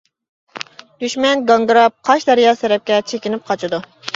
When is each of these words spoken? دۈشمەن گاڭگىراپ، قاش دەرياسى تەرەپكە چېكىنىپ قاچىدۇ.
دۈشمەن 1.03 1.45
گاڭگىراپ، 1.51 1.99
قاش 2.09 2.27
دەرياسى 2.31 2.65
تەرەپكە 2.67 3.01
چېكىنىپ 3.13 3.49
قاچىدۇ. 3.53 3.83